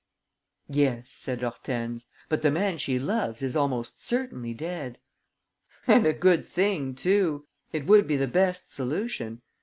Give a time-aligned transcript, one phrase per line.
[0.71, 4.97] "Yes," said Hortense, "but the man she loves is almost certainly dead."
[5.85, 7.45] "And a good thing too!
[7.71, 9.43] It would be the best solution.